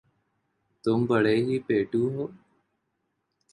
[0.83, 2.23] تم بڑے ہی پیٹُو ہو